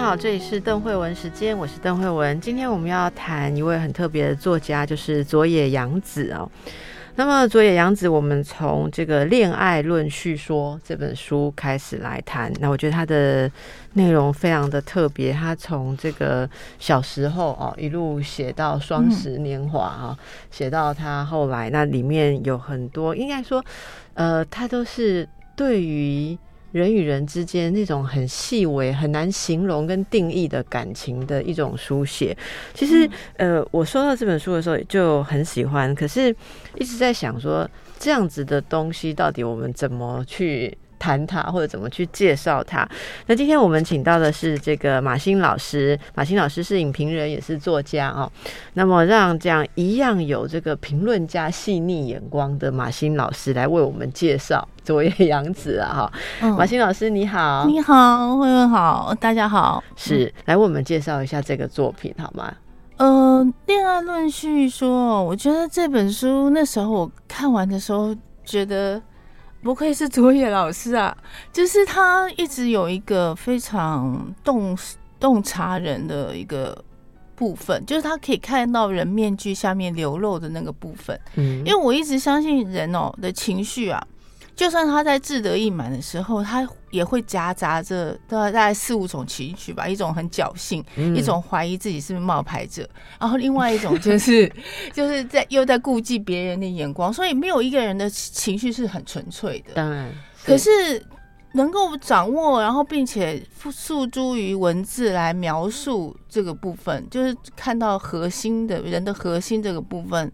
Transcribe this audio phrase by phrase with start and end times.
[0.00, 2.40] 好，这里是邓慧文时间，我是邓慧文。
[2.40, 6.50] 今天我们要谈一位很特别的作家，就是佐野洋子哦。
[7.16, 12.50] 那么佐野洋子，我们从这个《恋爱论叙说》这本书开始来谈。
[12.60, 13.48] 那我觉得它的
[13.92, 16.48] 内容非常的特别，他从这个
[16.78, 20.18] 小时候哦一路写到双十年华啊，
[20.50, 23.62] 写到他后来，那里面有很多，应该说，
[24.14, 26.36] 呃，他都是对于。
[26.72, 32.36] 人与人之间那种很细微、很难形容跟定义的感情的一种书写，
[32.74, 36.34] 其实，呃，我收到这本书的时候就很喜欢，可是
[36.76, 40.76] 一直在想说，这样子的东西到底我们怎么去？
[41.00, 42.86] 谈他或者怎么去介绍他？
[43.26, 48.30] 那今天我们请到的是这个马欣老师，马欣老师是影评人，也是作家哦。
[48.74, 56.50] 那么让这样一样有这个评论家细腻眼光的马欣老师来为我们介绍佐野洋子啊哈。
[56.56, 62.52] 马欣老师你好，你好，慧慧好，大家好，是来为我们介绍一下这个作品好吗？
[62.98, 68.14] 呃，恋爱论叙说，我觉得这本书那时候我看完的时候
[68.44, 69.00] 觉得。
[69.62, 71.16] 不愧是卓野老师啊！
[71.52, 74.76] 就是他一直有一个非常洞
[75.18, 76.82] 洞察人的一个
[77.36, 81.18] 部分，就是他可以看到人面具下面流露的那个部分。
[81.36, 84.02] 嗯，因为我一直相信人哦的情绪啊。
[84.56, 90.84] 就算他在志得意满的时候，他也会夹杂着大概四五种情绪吧，一种很侥幸，
[91.14, 92.86] 一种怀疑自己是不是冒牌者，
[93.18, 94.52] 然后另外一种就是
[94.92, 99.74] 就是在又在顾忌别人的眼光，所以没有一个人的情绪是很纯粹的。
[99.74, 100.12] 当然，
[100.44, 100.70] 可是
[101.52, 103.42] 能够掌握，然后并且
[103.72, 110.30] 诉诸于文字来描述这个部分，就是看到核心的人的核心这个部分。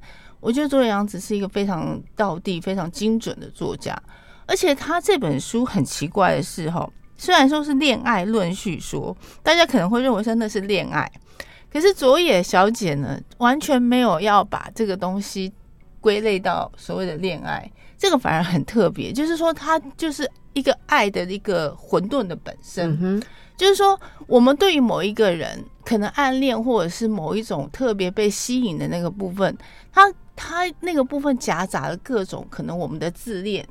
[0.47, 4.01] 我觉得佐野洋子是一个非常道地、非常精准的作家，
[4.47, 11.11] 而且他这本书很奇怪的是，哈，虽然说是恋爱论叙说，大家可能会认为真的是恋爱，
[11.69, 15.53] 可是佐野小姐呢，完全没有要把这个东西
[16.01, 17.69] 归类到所谓的恋爱，
[17.99, 23.21] 这个反而很特别，就是说，他就是一个爱的一个混沌的本身。
[23.57, 23.99] 就是说，
[24.29, 29.57] 我们对于某一个人可能暗恋，或者是某一种特别被吸引的那个部分，
[29.91, 30.03] 他
[30.37, 33.67] 他那个部分夹杂了各种可能，我们的自恋，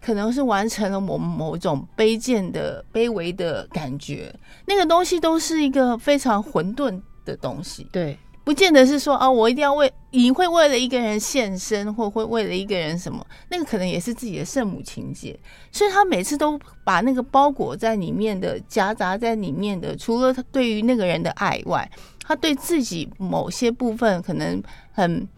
[0.00, 4.32] 可能是完成了我们某种卑贱的、卑微的感觉，
[4.66, 7.88] 那个东西都是一个非常混沌的东西。
[7.90, 8.16] 对。
[8.42, 15.38] 不见得是说啊，我一定要为你会为了一个人献身，或会为了一个人什么，那个可能也是自己的圣母情节。
[15.70, 21.88] 所以他每次都把那个包裹在里面的、夹杂在里面的，除了他对于那个人的爱外，
[22.24, 24.60] 他对自己某些部分可能
[24.90, 25.28] 很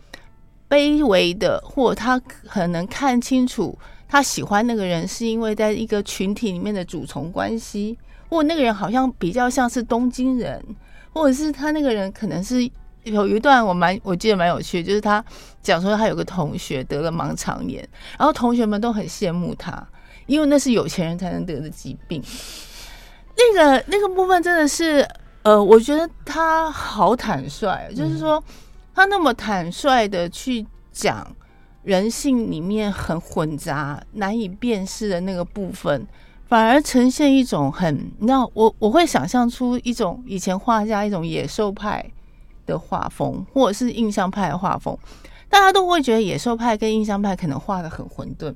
[0.73, 3.79] 卑微的，或他可能看清楚
[4.09, 7.99] 他喜欢那个人是因为在一个群体里面的主从关系，
[8.31, 10.65] 或那个人好像比较像是东京人，
[11.13, 12.71] 或者是他那个人可能是。
[13.05, 15.25] 有一段我蛮我记得蛮有趣，就是他
[15.61, 17.81] 讲说他有个同学得了盲肠炎，
[18.17, 19.85] 然后同学们都很羡慕他，
[20.27, 22.23] 因为那是有钱人才能得的疾病。
[23.37, 25.05] 那个那个部分真的是，
[25.43, 28.41] 呃，我觉得他好坦率，就是说
[28.95, 31.27] 他那么坦率的去讲
[31.83, 36.07] 人性里面很混杂、难以辨识的那个部分，
[36.47, 42.05] 反而呈现一种很，你知道，我我会想象出一种以前画家一种野兽派。
[42.65, 44.97] 的画风，或者是印象派的画风，
[45.49, 48.55] 大家都会觉得野兽派跟印象派可能画的很混沌，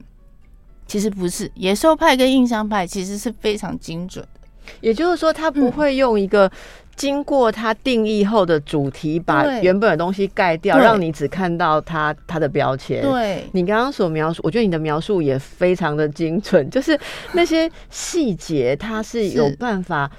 [0.86, 4.40] 其实不是，野兽派跟印象派其实是非常精准的。
[4.80, 6.48] 也就是说，他不会用一个
[6.96, 13.02] 经过它定义后的主题，把原本的东西盖掉，让你只看到它它的标签。
[13.02, 16.98] 对你刚刚所描述，我觉得你的描述也非常的精准， 就是
[17.32, 20.10] 那些细节，它是有办法。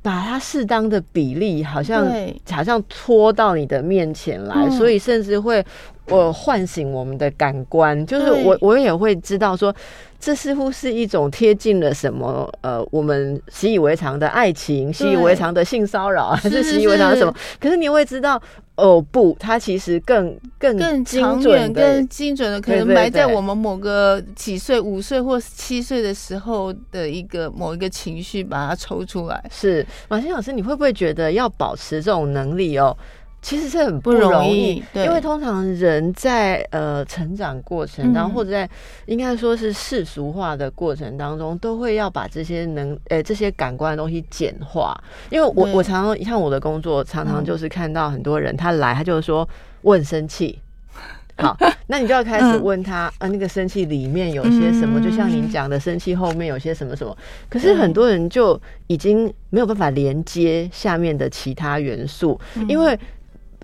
[0.00, 2.06] 把它适当的比例，好像
[2.48, 5.62] 好像拖到你的面前来，所以甚至会
[6.10, 9.74] 我唤醒我们的感官，就是我我也会知道说，
[10.18, 17.34] 这似乎是一种贴近了什么呃，我们习以为常的爱情，习以为常的性骚扰，还是习以为常的什么？
[17.60, 18.40] 可是你会知道，
[18.76, 29.44] 哦不，它其实更更更精长远、准更精准的，可能埋在我们某个几岁、五岁或七岁的时候的一个某一个情绪，把它抽出来。
[29.50, 32.96] 是马欣老师，你会不会觉得要保持这种能力哦？
[33.40, 38.68] 其实是很不不容容易对因为通常人在呃成长过程当中，嗯或者在
[39.06, 44.92] 应该说是世俗化的过程当中，都会要把这些能呃这些感官的东西简化。
[45.30, 49.48] 因为我我常常像我的工作，常常嗯就是看到很多人他来，他就说
[49.82, 50.58] 我很生气。
[51.38, 51.56] 好，
[51.86, 55.00] 那你就要开始嗯问他，呃，那个生气里面有些什么？
[55.00, 57.16] 就像您讲的，生气后面有些什么什么。
[57.48, 62.38] 可是很多人就已经没有办法连接下面的其他元素，
[62.68, 62.98] 因为。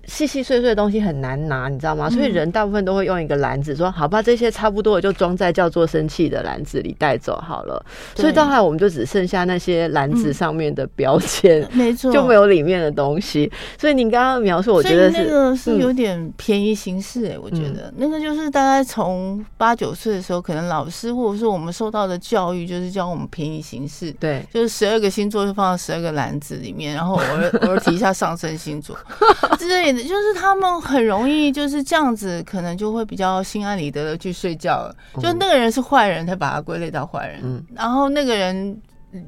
[0.07, 2.09] 细细碎碎的东西很难拿，你知道吗？
[2.09, 7.83] 所以人大部分都会用一个篮子，说好吧，这些差不多我就装在叫做生气的篮子里带走好了。
[8.15, 13.51] 所以到后来我们就只剩下那些篮子上面的标签， 没错，就没有里面的东西。
[13.79, 24.11] 所以你刚刚描述，我觉得是嗯个是有点便宜形式哎、我觉得、那个就是大概从八九岁的时候，可能老师或者是我们受到的教育，就是教我们便宜形式。
[24.19, 28.95] 对就是十二个星座就放到十二个篮子里面，然后偶尔偶尔提一下上升星座
[29.57, 34.95] 之类的，就是他们很容易就是这样子，可能就会比较心安理得的去睡觉了。
[35.21, 38.79] 就那个人是坏人，他把他归类到坏人，嗯然后那个人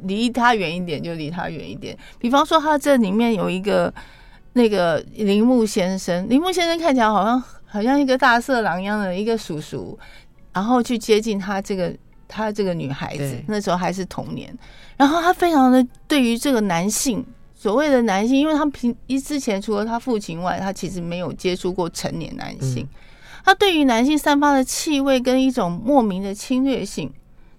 [0.03, 1.97] 离他远一点就离他远一点。
[2.19, 3.93] 比方说，他这里面有一个
[4.53, 9.97] 那个铃木先生，铃木先生看起来好像好像一个大色狼一样的一个叔叔，
[10.53, 11.95] 然后去接近他这个
[12.27, 14.53] 他这个女孩子，那时候还是童年，
[14.97, 17.25] 然后他非常的对于这个男性。
[17.59, 22.83] 所谓的男性，因为他平一之前除了他父亲外，他其实没有接触过成年男性。
[22.83, 22.89] 嗯
[23.43, 27.09] 他对于男性散发的气味跟一种莫名的侵略性，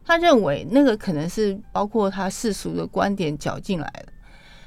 [0.05, 4.13] 他认为那个可能是包括他世俗的观点搅进来的，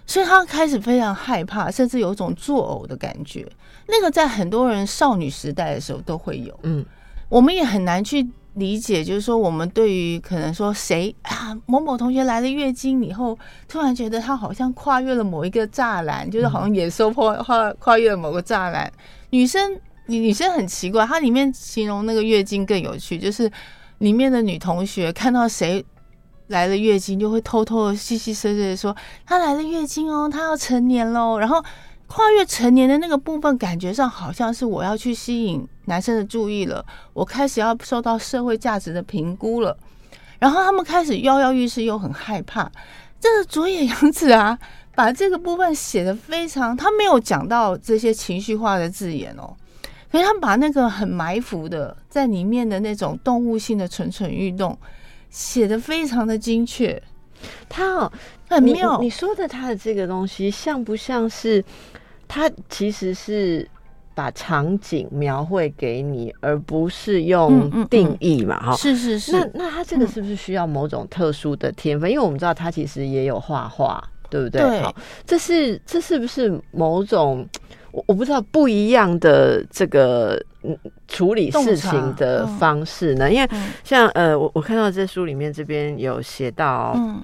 [0.08, 3.48] 所以他开始非常害怕，甚至有种作呕的感觉。
[3.88, 6.84] 那个在很多人少女时代的时候都会有，嗯
[7.30, 13.38] 我们也很难去理解，就是说我们对于可能说谁啊某某同学来了月经以后，
[13.68, 18.92] 突然觉得他好像跨越了某一个栅栏，就是好像野兽跨跨跨越了某个栅栏。
[19.30, 23.50] 女生女女生很奇怪，它里面形容那个月经更有趣，就是
[24.00, 25.86] 里面的女同学看到谁。
[26.48, 28.94] 来了月经，就会偷偷的细细碎碎的说
[29.26, 31.64] ：“她来了月经哦，她要成年喽。”然后
[32.08, 39.78] 跨越成年的那个部分，感觉上好像是我要去吸引男生的注意了，我开始要受到社会价值的评估了。
[40.40, 42.72] 然后他们开始跃跃欲试，又很害怕。
[43.20, 44.58] 这个佐野洋子啊，
[44.96, 49.56] 把这个部分写的非常，他没有讲到这些情绪化的字眼哦，
[50.12, 54.76] 可是他把那个很埋伏的在里面的那种动物性的蠢蠢欲动，
[55.30, 57.00] 写的非常的精确，
[57.70, 58.12] 他哦，
[58.50, 59.08] 很妙你。
[59.08, 61.64] 说的他的这个东西，像不像是
[62.28, 63.70] 他其实是
[64.14, 68.60] 把场景描绘给你，而不是嗯用定义嘛？
[68.60, 72.10] 哈、是是是，那那他这个是不是需要某种特殊的天分？
[72.10, 74.62] 因为我们知道他其实也有画画，对不对？
[74.62, 77.48] 对好，这是这是不是某种
[77.92, 83.32] 我我不知道不一样的这个嗯处理事情的方式呢？
[83.32, 87.22] 因为嗯像呃，我我看到这书里面这边有写到，嗯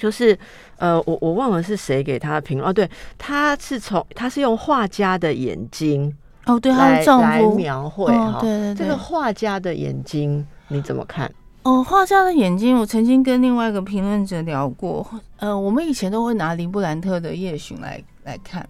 [0.00, 0.36] 就是
[0.78, 2.88] 呃，我我忘了是谁给他的评论哦，对，
[3.18, 6.10] 他是从他是用画家的眼睛
[6.46, 11.30] 哦，对，她来的丈夫，来描绘哦哈，对对对这个画家的眼睛你怎么看？
[11.64, 15.06] 哦，画家的眼睛，我曾经跟另外一个评论者聊过。
[15.36, 18.66] 呃，我们以前都会拿林布兰特的《夜巡》来来看，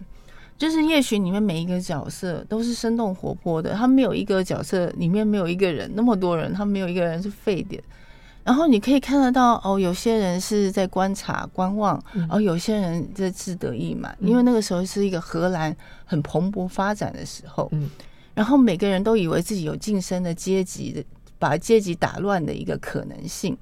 [0.57, 7.81] 就是《夜巡》里面每一个角色都是生动活泼的，他没有一个角色里面没有一个人，那么多人，他没有一个人是废的。
[8.43, 17.69] 然后你可以看得到，哦，有些人是在观察、观望，嗯然后有些人在自得意满，因为那个时候是一个荷兰很蓬勃发展的时候。
[17.71, 17.89] 嗯
[18.33, 21.03] 然后每个人都以为自己有晋升的阶级的，
[21.37, 23.55] 把阶级打乱的一个可能性。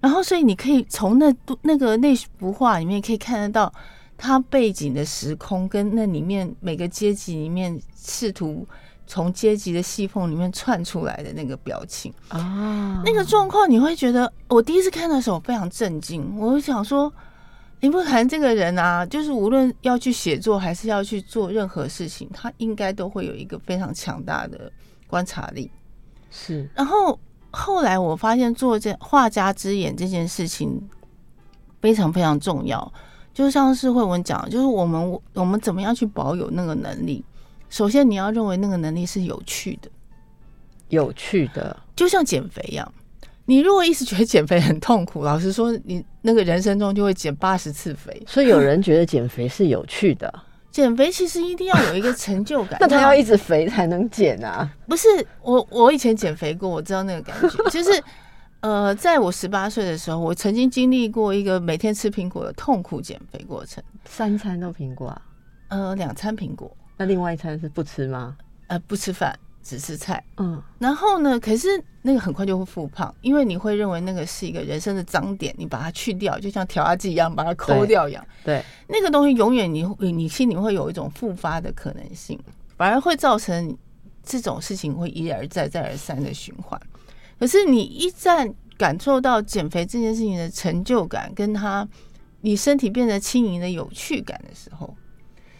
[0.00, 3.74] 然后，所以你可以从那那个那幅画里面可以看得到，
[4.16, 8.64] 它背景的时空跟那里面每个阶级里面试图
[9.06, 17.12] 从阶级的细缝里面窜出来的那个表情，啊那个状况，你会觉得，我第一次看的时候非常震惊，我就想说。
[17.80, 24.72] 林不涵这个人啊，就是无论要去写作还是要去做任何事情，他应该都会有一个非常强大的
[25.06, 25.70] 观察力。
[26.30, 27.20] 是然后
[27.50, 30.82] 后来我发现做这画家之眼这件事情
[31.82, 32.90] 非常非常重要，
[33.34, 37.22] 就像是慧文讲，就是我们我们怎么样去保有那个能力。
[37.68, 39.90] 首先，你要认为那个能力是有趣的，
[40.88, 42.92] 有趣的，就像减肥一样。
[43.48, 48.20] 你如果一直觉得减肥很痛苦，老实说，你那个人生中就会减八十次肥。
[48.26, 50.32] 所以有人觉得减肥是有趣的，
[50.72, 52.76] 减肥其实一定要有一个成就感。
[52.82, 54.68] 那他要一直肥才能减啊？
[54.88, 55.06] 不是
[55.42, 58.02] 我，我以前减肥过，我知道那个感觉，就是
[58.60, 63.82] 呃，在我十八岁的时候，我曾经经历过一个每天吃苹果的痛苦减肥过程。
[64.04, 65.22] 三餐都苹果啊？
[65.68, 66.76] 呃，两餐苹果。
[66.96, 68.36] 那另外一餐是不吃吗？
[68.68, 69.38] 呃，不吃饭。
[69.68, 71.40] 只吃菜，嗯，然后呢？
[71.40, 71.66] 可是
[72.02, 78.24] 那个很快就会复胖，因为你会认为那个是一个人生的脏点，你把它去掉，就像调压剂一样，把它抠掉一样。
[78.44, 82.38] 对，那个东西永远你你心里会有一种复发的可能性，
[82.76, 83.76] 反而会造成
[84.22, 86.80] 这种事情会一而再再而三的循环。
[87.40, 91.84] 可是你一旦感受到减肥这件事情的成就感，跟它
[92.42, 94.94] 你身体变得轻盈的有趣感的时候。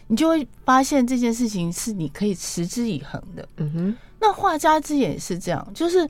[0.08, 3.48] 你就会发现这件事情是你可以持之以恒的。
[3.56, 5.66] 嗯哼，那画家之眼也是这样。
[5.74, 6.08] 就是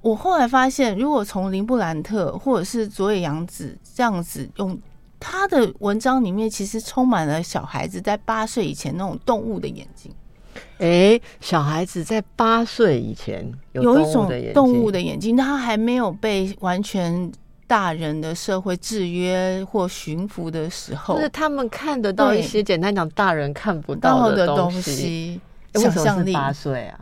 [0.00, 4.78] 我后来发现，如果从林布兰特或者是佐野洋子这样子用
[5.18, 10.12] 他的文章里面，其实充满了小孩子在八岁以前那种动物的眼睛。
[10.78, 17.32] 哎，小孩子在八岁以前有一种动物的眼睛，他还没有被完全。
[17.66, 25.40] 大人的社会制约或驯服的时候，就是他们看得到一些简单讲大人看不到的东西。
[25.74, 27.00] 想象力八岁啊！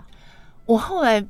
[0.64, 1.22] 我后来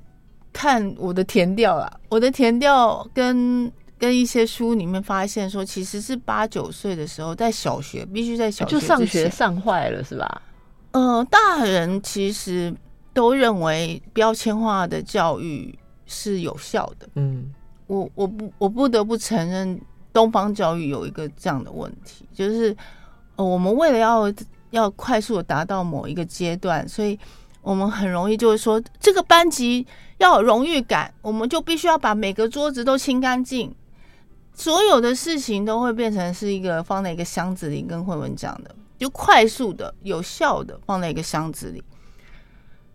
[0.53, 10.43] 看我的填调啊，我的填调跟跟一些书里面发现说，其实是八九岁的时候，在小学必须在小学就上学上坏了是吧？
[10.93, 12.73] 呃，大人其实
[13.13, 17.09] 都认为标签化的教育是有效的。
[17.17, 17.53] 嗯。
[17.93, 19.79] 我我不我不得不承认，
[20.15, 22.75] 东方教育有一个这样的问题，就是
[23.37, 24.33] 呃，我们为了要
[24.71, 27.19] 要快速的达到某一个阶段，所以
[27.61, 33.75] 我们很容易就是说，这个班级要有荣誉感，我们就必须要把每个桌子都清干净，
[34.55, 41.85] 所有的事情都会变成是一个放在一个箱子里，跟慧文讲的，就快速的、有效的放在一个箱子里。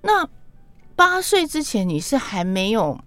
[0.02, 0.28] 那
[0.96, 3.00] 八岁之前，你是还没有。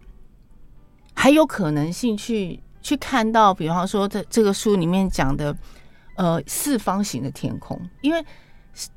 [1.14, 5.54] 还有可能性去去看到，比方说这这个书里面讲的，
[6.16, 7.78] 呃，四方形的天空。
[8.00, 8.24] 因为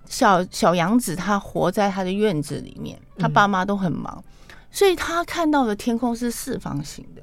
[0.05, 4.24] 小小杨子他活在他的院子里面，他爸妈都很忙，
[4.72, 7.22] 所以他看到的天空是四方形的。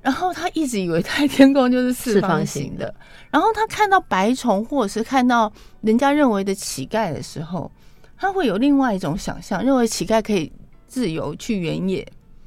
[0.00, 2.92] 然后他一直以为他天空就是四方形的。
[3.30, 7.70] 然后他看到白虫，或者是看到人家认为的乞丐的时候，
[8.16, 10.50] 他会有另外一种想象，认为乞丐可以
[10.88, 12.04] 自由去原野、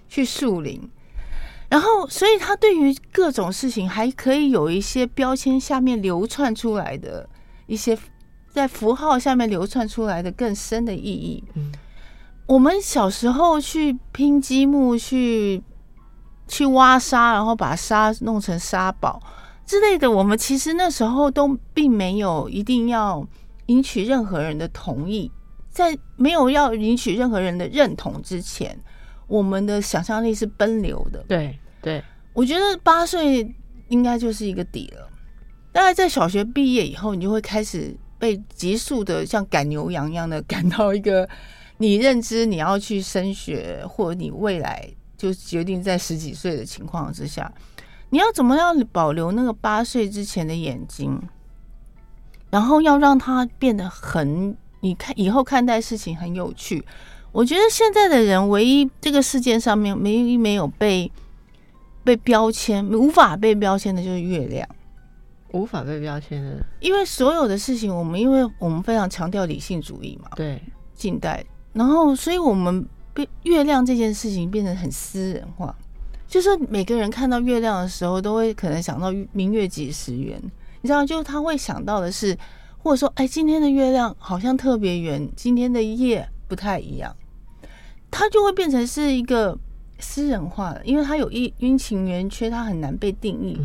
[0.09, 0.81] 去树林。
[1.67, 7.27] 然后，所以他对于各种事情还可以有一些标签下面流窜出来的
[7.65, 7.97] 一些，
[8.51, 11.43] 在符号下面流窜出来的更深的意义。
[11.55, 11.71] 嗯，
[12.45, 15.63] 我们小时候去拼积木，去
[16.47, 19.19] 去挖沙，然后把沙弄成沙堡
[19.65, 23.27] 之类的，我们其实那时候都并没有一定要
[23.65, 25.31] 赢取任何人的同意，
[25.71, 28.79] 在没有要赢取任何人的认同之前。
[29.27, 32.03] 我们的想象力是奔流的，对对，
[32.33, 33.53] 我觉得八岁
[33.87, 35.09] 应该就是一个底了。
[35.71, 41.27] 大概在小学毕业以后，你就会开始被急速的像赶牛羊一样的赶到一个
[41.77, 47.51] 你认知你要去升学，或者你未来就决定在十几岁的情况之下，
[48.09, 51.21] 你要怎么样保留那个八岁之前的眼睛，
[52.49, 56.85] 然后要让它变得很，你看以后看待事情很有趣。
[57.35, 61.11] 我觉得现在的人唯一这个世界上面唯一没有被
[62.01, 64.65] 被标签、无法被标签的就是月亮，
[65.51, 70.61] 无法被标签的，因为所有的事情，我们因为我们非常强调理性主义嘛，对，
[70.93, 75.75] 近代，然后所以我们被月亮这件事情变得很私人化，
[76.29, 80.41] 就是每个人看到月亮的时候，都会可能想到明月几时圆，
[80.81, 82.37] 你知道，就是他会想到的是，
[82.77, 87.13] 或者说，哎，今天的月亮好像特别圆，今天的夜不太一样。
[88.11, 89.57] 它就会变成是一个
[89.99, 93.57] 私人化的，因为它有一阴晴圆缺，它很难被定义。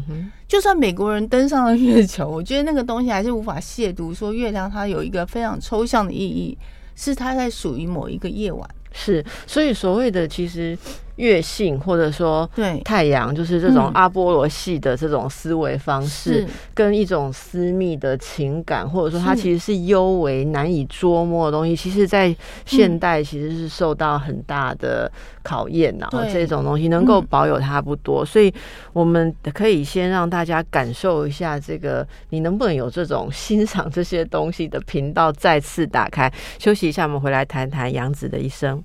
[0.48, 6.58] 就算美国人登上了月球， 我觉得那个东西还是无法亵渎说月亮它有一个非常抽象的意义，
[6.96, 8.68] 是它在属于某一个夜晚。
[8.92, 10.76] 是，所以所谓的其实。
[11.16, 28.50] 月性或者说对太阳，就是这种阿波罗系的这种思维方式，跟一种私密的情感，或者说它其实是幽微难以捉摸的东西，其实，在现代其实是受到很大的考验然后这种东西能够保有它不多，所以
[28.94, 36.32] 我们可以先让大家感受一下这个，你能不能有这种欣赏这些东西的频道再次打开？
[36.58, 38.79] 休息一下，我们回来谈谈杨子的一生。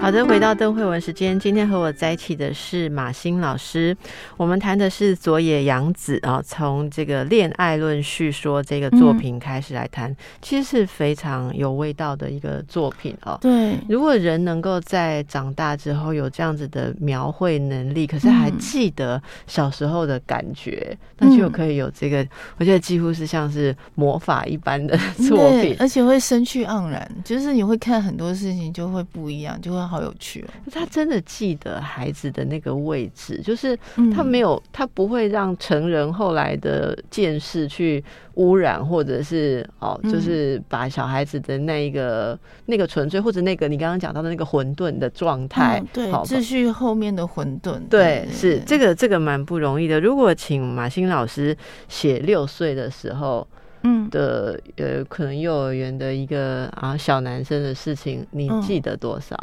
[0.00, 3.94] 好的，回到邓慧文时间，今天和我在一起的是马欣老师，
[4.38, 13.36] 我们谈的是佐野洋子啊，从这个恋爱论叙说这个作品开始来谈，其实是非常有味道的一个作品哦。
[13.42, 22.26] 对，如果人能够在长大之后有这样子的描绘能力，可是还记得小时候的感觉，那就可以有这个，
[22.56, 24.96] 我觉得几乎是像是魔法一般的
[25.28, 29.89] 作品，而且会生趣盎然，就是你会看很多事情就会不一样，就会。
[29.90, 30.70] 好有趣哦！
[30.70, 33.76] 他真的记得孩子的那个位置，就是
[34.14, 38.02] 他没有，他不会让成人后来的见识去
[38.34, 50.00] 污染，或者是哦，就是把小孩子的那一个那个纯粹，或者那个你刚刚讲到的那个混沌的状态，对，秩序后面的混沌，对，是这个这个蛮不容易的。
[50.00, 51.56] 如果请马欣老师
[51.88, 53.44] 写六岁的时候。
[53.82, 59.36] 嗯的呃，可能幼儿园的一个啊小男生的事情，你记得多少？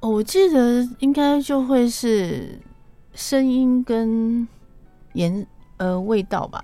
[0.00, 2.58] 我记得应该就会是
[3.14, 4.46] 声音跟
[5.14, 5.46] 颜
[5.78, 6.62] 呃味道吧，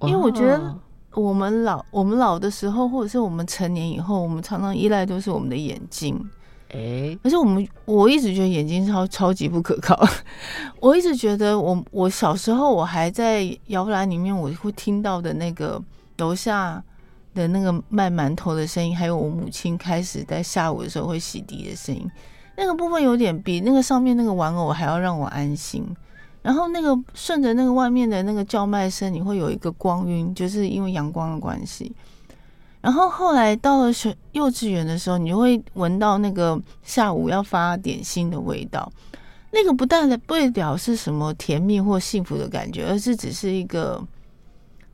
[0.00, 0.76] 因为我觉得
[1.14, 6.18] 我们老我们老的时候，或者是我们成年以后，我们常常依赖都是我们的眼睛。
[6.72, 9.98] 哎，而且我们我一直觉得眼睛超超级不可靠。
[10.80, 15.82] 我一直觉得我我小时候我还在摇篮里面，我会听到的那个
[16.16, 16.82] 楼下
[17.34, 22.10] 的那个卖馒头的声音，还有我母亲开始在下午的时候会洗涤的声音，
[22.56, 25.84] 那个部分有点比那个上面那个玩偶还要让我安心。
[26.40, 31.94] 然后那个顺着那个外面的那个叫卖声，你会有一个光晕，就是因为阳光的关系。
[32.82, 38.90] 然后后来到了学幼稚园的时候，你就会闻到那个下午要发点心的味道。
[39.52, 44.02] 那个不但不表示什么甜蜜或幸福的感觉，而是只是一个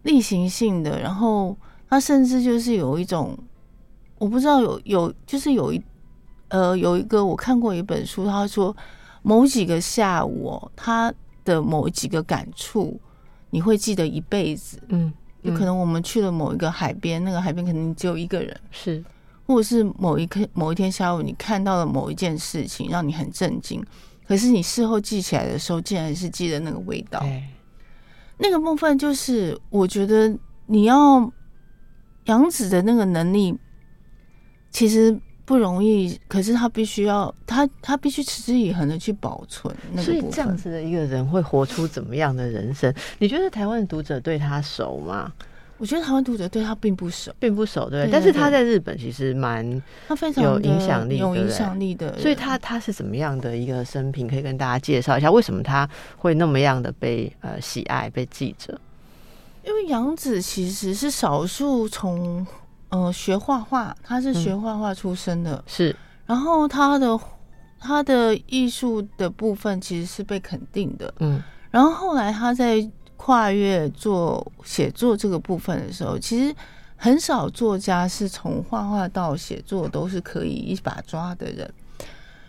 [0.02, 1.00] 例行性的。
[1.00, 1.56] 然后
[1.88, 3.38] 它甚至就是有一种，
[4.18, 5.82] 我不知道有有就是有一
[6.48, 8.76] 呃有一个我看过一本书，他说
[9.22, 11.10] 某几个下午哦，他
[11.44, 13.00] 的某几个感触
[13.48, 14.78] 你会记得一辈子。
[14.88, 15.10] 嗯。
[15.42, 19.02] 有可能我们去了某一个海边，那个海边肯定只有一个人，是，
[19.46, 23.84] 或者是某一刻某一天下午，你看到了某一件事情，让你很震惊，
[24.26, 27.24] 可是你事后记起来的时候，竟然是记得那个味道。
[28.38, 30.36] 那个部分就是我觉得
[30.66, 31.32] 你要
[32.24, 33.56] 杨子的那个能力，
[34.70, 35.20] 其实。
[35.48, 39.74] 不容易，可是他必须要他他必须持之以恒的去保存。
[39.96, 42.92] 所以这样子的一个人会活出怎么样的人生？
[43.18, 45.32] 你觉得台湾的读者对他熟吗？
[45.78, 48.10] 我觉得台湾读者对他并不熟，并不熟，对。
[48.12, 52.18] 但是他在日本其实蛮他非常有影响力，有影响力的。
[52.18, 54.28] 所以他他是怎么样的一个生平？
[54.28, 58.78] 可以跟大家介绍一下，为什么他会那么样的被呃喜爱、被记着？
[59.64, 62.46] 因为杨子其实是少数从。
[62.90, 65.94] 呃，学画画，他是学画画出身的，是。
[66.24, 67.20] 然后他的
[67.78, 71.42] 他的艺术的部分其实是被肯定的，嗯。
[71.70, 76.54] 然后后来他在跨越做写作这个部分的时候，其实
[76.96, 81.70] 很少作家是从画画到写作都是可以一把抓的人。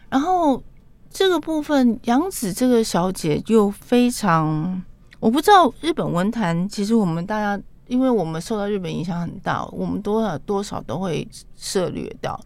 [0.10, 0.64] 然后
[1.10, 4.82] 这个部分，杨子这个小姐就非常，
[5.20, 7.62] 我不知道日本文坛，其实我们大家。
[7.90, 12.40] 因为我们受到日本影响很大，我们多少多少都会涉略到。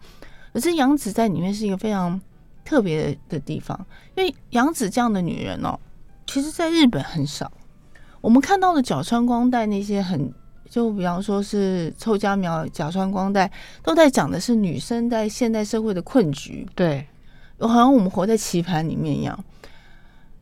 [0.54, 2.18] 可是杨子在里面是一个非常
[2.64, 3.78] 特别的地方，
[4.16, 5.78] 因为杨子这样的女人哦，
[6.26, 7.52] 其实在日本很少。
[8.22, 10.32] 我们看到的角川光代那些很，
[10.70, 13.50] 就比方说是臭家苗、角川光代，
[13.82, 17.06] 都在讲的是女生在现代社会的困局，对，
[17.58, 19.38] 好像我们活在棋盘里面一样。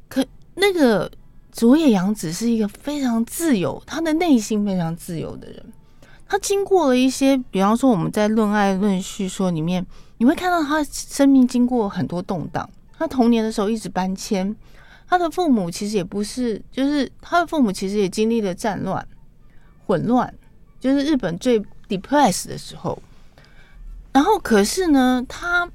[0.08, 1.10] 可那个。
[1.52, 5.62] 佐野洋子是一个非常自由，他的内心非常自由的人。
[6.26, 9.86] 他经过了一些，比方说我们在《论爱论叙说》里面，
[10.16, 12.68] 你会看到他生命经过很多动荡。
[12.96, 14.56] 他童年的时候一直搬迁，
[15.06, 19.06] 他的父母其实也不是，就是他的父母其实也经历了战乱、
[19.86, 20.32] 混乱，
[20.80, 23.00] 就是日本最 depress 的时候。
[24.12, 25.68] 然后，可是呢，他。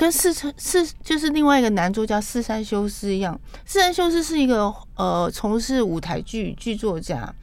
[0.00, 7.34] 跟四川四就是另外一个男作家四山修斯一样，四山修斯是一个呃从事舞台剧剧作家、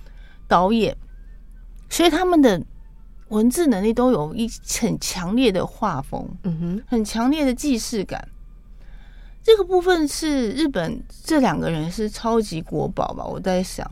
[0.48, 0.98] 导演，
[1.88, 2.60] 所以他们的
[3.28, 4.50] 文字能力都有一
[4.82, 8.28] 很强烈的画风，嗯哼，很强烈的既视感。
[9.44, 13.24] 这个部分是日本这两个人是超级国宝吧？
[13.24, 13.88] 我在想。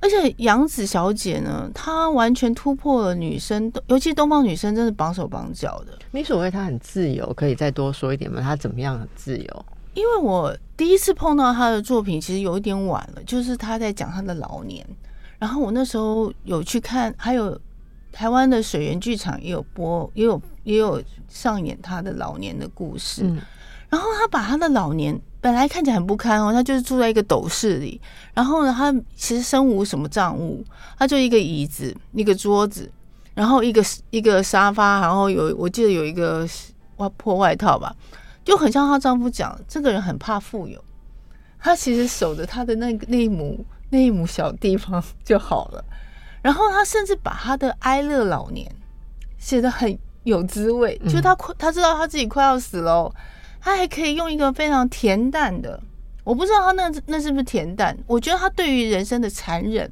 [0.00, 5.98] 而且杨子小姐呢，她完全突破了女生，尤其东方女生，真是绑手绑脚的。
[6.12, 8.40] 你所谓她很自由，可以再多说一点吗？
[8.40, 9.64] 她怎么样很自由？
[9.94, 14.86] 因为我第一次碰到她的作品，其实有一点晚了，就是她在讲她的老年。
[15.38, 17.58] 然后我那时候有去看，还有
[18.12, 23.24] 台湾的水源剧场也有播，也有也有上演她的老年的故事。
[23.88, 28.00] 然后她把她的老年本来看起来很不堪哦，他就是住在一个斗室里，
[28.34, 30.64] 然后呢，他其实身无什么账物，
[30.98, 32.90] 他就一个椅子、一个桌子，
[33.34, 36.44] 然后一个一个沙发，然后有我记得有一个
[36.96, 37.94] 外破外套吧，
[38.44, 40.82] 就很像她丈夫讲，这个人很怕富有，
[41.60, 45.84] 她其实守着她的那个那一亩那一亩小地方就好了，
[46.42, 48.68] 然后她甚至把她的哀乐老年
[49.38, 53.14] 写得很有滋味，就她快她知道她自己快要死了哦。
[53.68, 55.78] 他还可以用一个非常恬淡的，
[56.24, 57.94] 我不知道他那那是不是恬淡。
[58.06, 59.90] 我觉得他对于人生的残忍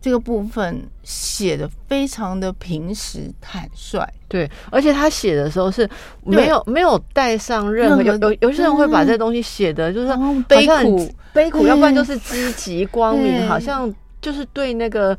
[0.00, 4.04] 这个部分写的非常的平实坦率。
[4.26, 5.88] 对，而且他写的时候是
[6.24, 10.08] 没有没有带上任何有有有些人会把这东西写的就是
[10.48, 15.16] 悲苦悲苦，要不然就是积极光明，好像就是对那个。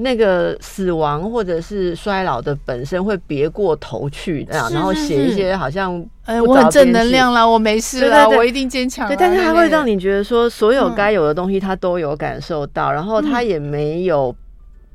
[0.00, 9.08] 那个死亡或者是衰老的本身会别过头去，然后写一些好像哎，我很正能量啦，我没事啦，我一定坚强。
[9.08, 14.34] 对，但是他会让你觉得说，所有该有的东西他都有感受到，然后他也没有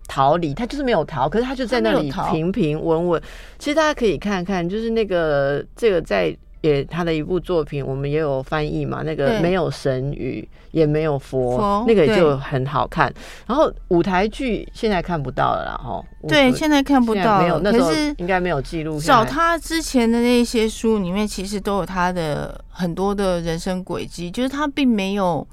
[0.07, 3.21] 逃离，他就是没有逃，可是他就在那里平平稳稳。
[3.59, 6.35] 其实大家可以看看，就是那个这个在。
[6.63, 9.01] 也他的一部作品，我们也有翻译嘛。
[9.03, 13.13] 那个没有神语，也没有佛，那个就很好看。
[13.45, 16.01] 然后舞台剧现在看不到了啦，哈。
[16.25, 17.41] 对，现在看不到。
[17.41, 18.97] 没有，那时候应该没有记录。
[18.97, 25.45] 找他之前的那些书里面，其实都有他的很多的人生轨迹，就是他并没有，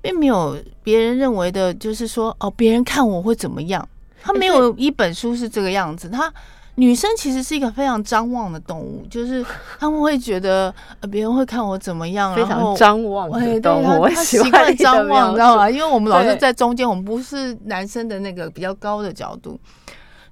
[0.00, 3.86] 并没有别人认为的，就是说哦，别人看我会怎么样？
[4.22, 6.32] 他没有一本书是这个样子，他。
[6.76, 9.44] 女生其实是一个非常张望的动物，就是
[9.78, 10.74] 他们会觉得
[11.10, 14.08] 别人会看我怎么样，非常张望的动物。
[14.08, 15.68] 他习惯张望，你知道吗？
[15.68, 19.60] 因为我们老是在中间，我们不是男生的那个比较高的角度，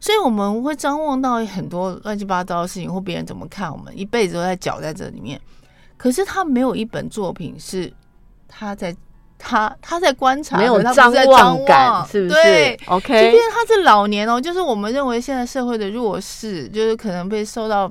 [0.00, 5.38] 所以我们会张望到很多乱七八糟的事情，或别人怎么看我们，一辈子都在搅在这里面。
[5.98, 7.92] 可是他没有一本作品是
[8.48, 8.96] 他在。
[9.40, 12.34] 他他在观察，没有张望感，是不是？
[12.34, 13.24] 对，OK。
[13.24, 17.90] 即便他是老年哦，就是我们认为现在社会的弱势，就是可能被受到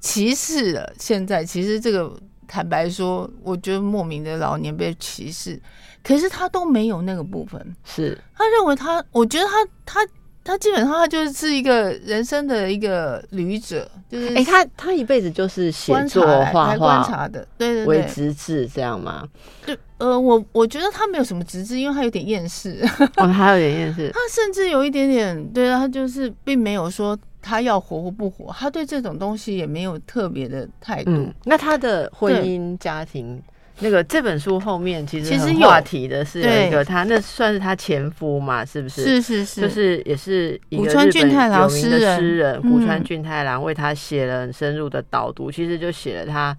[0.00, 0.92] 歧视了。
[0.98, 2.12] 现在其实这个
[2.46, 5.58] 坦白说，我觉得莫名的老年被歧视，
[6.02, 7.76] 可是他都没有那个部分。
[7.84, 10.12] 是他认为他，我觉得他他。
[10.42, 19.28] 他基本上他就是一个人生的一个旅者，就是哎，他他一辈子就是写作画画观察的，对对对，为直至这样吗？
[19.66, 22.82] 就呃，我我觉得他没有什么直至，因为他有点厌世，
[23.18, 31.28] 哦，还有点厌世，他甚至有一点点，对他就是并没有说他要活或不活，他对这种东西也没有特别的态度。
[31.44, 33.40] 那他的婚姻家庭。
[33.82, 38.62] 那个这本书后面其实其实话题的是一个他，那算是他前夫嘛？
[38.62, 39.02] 是不是？
[39.02, 46.54] 是是是，就是也是一个日本有名的诗人古川俊太郎为他写了很深入的导读，其实就写了他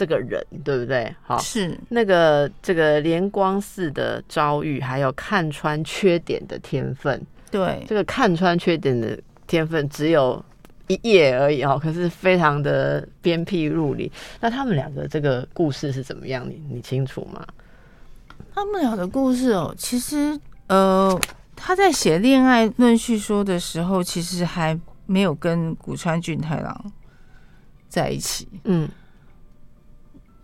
[0.00, 1.14] 这个人，对不对？
[1.22, 7.20] 好，是那个这个连光寺的遭遇，还有看穿缺点的天分。
[7.50, 10.42] 对，这个看穿缺点的天分只有。
[10.88, 14.10] 一页而已哦，可是非常的鞭辟入里。
[14.40, 16.44] 那他们两个这个故事是怎么样？
[16.48, 17.46] 你你清楚吗？
[18.52, 20.36] 他们俩的故事哦，其实
[20.66, 21.16] 呃，
[21.54, 26.92] 他在写恋爱论叙说的时候，其实还没有跟古川俊太郎
[27.88, 28.48] 在一起。
[28.64, 28.88] 嗯，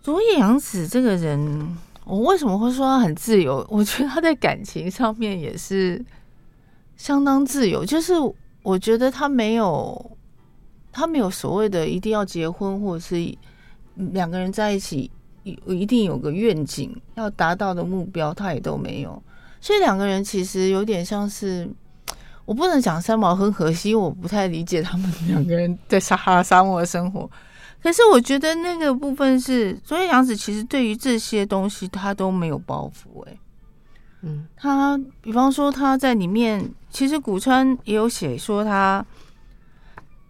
[0.07, 3.55] 佐野洋子这个人，我为什么会说他很自由？
[3.67, 6.01] 我觉得他在感情上面也是
[6.95, 8.13] 相当自由，就是
[8.63, 10.17] 我觉得他没有。
[10.93, 13.37] 他没有所谓的一定要结婚，或者是
[13.95, 15.11] 两个人在一起
[15.43, 19.21] 有一定有个愿景要达到的目标，他也都没有。
[19.59, 21.69] 所以两个人其实有点像是，
[22.45, 27.29] 我不能讲三毛很可惜，我不太理解他们两个人在撒哈沙漠生活。
[27.81, 33.23] 可是我觉得那个部分是，所以杨子其实对于这些东西他都没有包袱。
[33.25, 33.37] 哎，
[34.21, 39.05] 嗯，他比方说他在里面，其实古川也有写说他。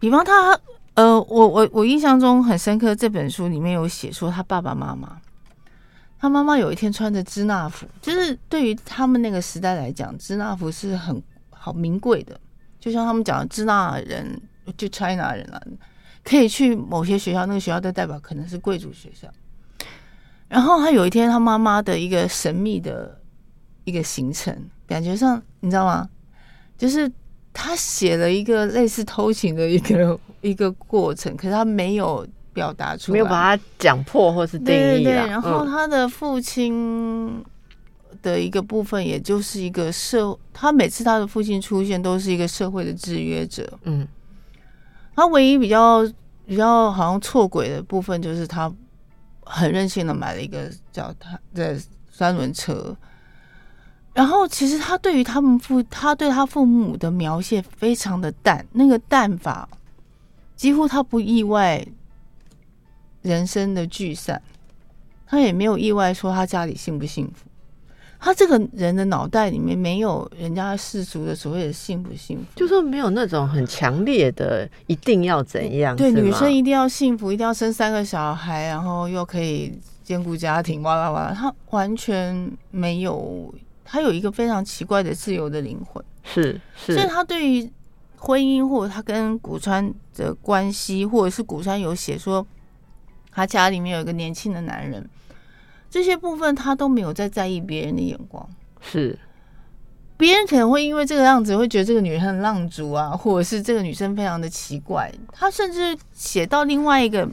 [0.00, 0.56] 比方他，
[0.94, 5.20] 呃，我我我印象中很深刻，这本书里面有写说他爸爸妈妈，
[6.20, 12.38] 他妈妈有一天穿着支那服，就是对于他们那个时代来讲，支那服是很好名贵的，
[12.78, 14.40] 就像他们讲的支那人
[14.76, 15.60] 就 China 人了，
[16.28, 19.28] 可以去某些学校，那个学校的代表可能是贵族学校。
[20.48, 23.20] 然后他有一天，他妈妈的一个神秘的
[23.84, 24.54] 一个行程，
[24.86, 26.08] 感觉上你知道吗？
[26.76, 27.10] 就是。
[27.60, 37.44] 他写了一个类似偷情的一个 一个过程，可是他没有表达出来，没有把它讲破或是定义对然后他的父亲
[38.22, 43.76] 的一个部分，也就是一个社，他每次他的父亲出现，都是一个社会的制约者。
[43.82, 44.06] 嗯，
[45.18, 46.06] 他唯一比较
[46.46, 48.72] 比较好像错轨的部分，就是他
[49.40, 51.76] 很任性的买了一个脚踏的
[52.08, 52.96] 三轮车。
[54.14, 59.68] 然后，其实他对于他们父，他对他父母的描写非常的淡，那个淡法
[60.54, 61.84] 几乎他不意外
[63.22, 64.40] 人生的聚散，
[65.26, 67.47] 他也没有意外说他家里幸不幸福。
[68.20, 75.94] 他这个人的脑袋里面没有人家世俗的所谓的幸不幸福，就说没有那种很强烈的一定要怎样。
[75.94, 83.54] 对，女生一定要幸福，一定要生三个小孩，然后又可以兼顾家庭，哇啦哇啦，他完全没有，
[83.84, 87.70] 他有一个非常奇怪的自由的灵魂，是是，所以他对于
[88.16, 92.44] 婚姻或者他跟古川的关系，或者是古川有写说
[93.30, 95.08] 他家里面有一个年轻的男人。
[95.90, 98.48] 这些部分他都没有在在意别人的眼光，
[98.80, 99.18] 是
[100.16, 105.12] 别人可能会因为这个样子会觉得这个女人很浪族啊，或者是这个女生非常的奇怪。
[105.32, 107.28] 他甚至写到另外一个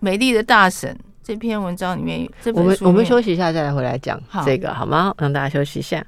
[0.00, 5.14] 美丽的大神这篇文章里面，我们我们休息一下再来回来讲这个好吗？
[5.18, 6.04] 让大家休息一下。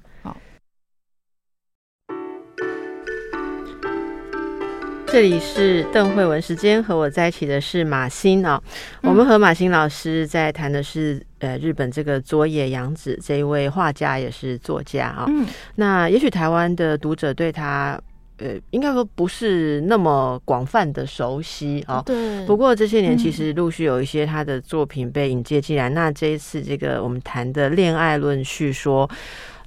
[5.15, 8.61] 这里是邓慧文时间，和我在一起的是马欣啊、
[9.03, 9.09] 嗯。
[9.09, 15.47] 我们和马欣老师在谈的是呃日本这个佐野洋子这一位画家也是作家啊、嗯。
[15.77, 17.97] 那也许台湾的读者对他
[18.39, 25.89] 呃应该说不是那么广泛的熟悉啊、对，不过这些年嗯其实陆续有一些他的作品被引介进来。
[25.91, 29.09] 那这一次这个我们谈的恋爱论叙说，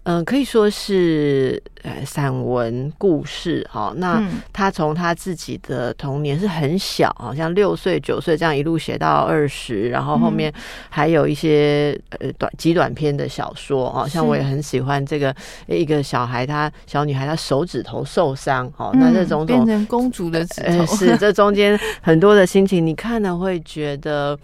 [0.09, 10.51] 嗯、可以说是呃散文故事哈、那嗯他从他自己的童年是很小，好像六岁九岁这样一路写到二十，然后后面
[10.89, 15.35] 还有一些呃短极短篇的小说哦，像我也很喜欢这个
[15.67, 24.39] 一个小孩，他小女孩她手指头受伤哦，那这嗯种种变成公主的指头，呃，是 这中间很多的心情，你看了会觉得。